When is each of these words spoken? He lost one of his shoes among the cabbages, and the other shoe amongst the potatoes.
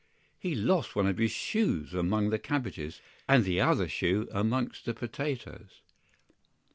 He 0.39 0.55
lost 0.55 0.95
one 0.95 1.05
of 1.05 1.19
his 1.19 1.29
shoes 1.29 1.93
among 1.93 2.31
the 2.31 2.39
cabbages, 2.39 3.01
and 3.29 3.43
the 3.45 3.61
other 3.61 3.87
shoe 3.87 4.27
amongst 4.31 4.85
the 4.85 4.95
potatoes. 4.95 5.81